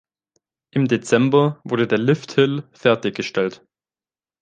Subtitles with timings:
[0.71, 3.63] Im Dezember wurde der Lifthill fertiggestellt.